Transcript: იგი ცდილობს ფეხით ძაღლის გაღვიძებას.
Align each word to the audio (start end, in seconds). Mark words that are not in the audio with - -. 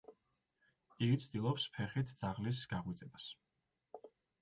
იგი 1.09 1.19
ცდილობს 1.25 1.67
ფეხით 1.77 2.17
ძაღლის 2.25 2.65
გაღვიძებას. 2.75 3.33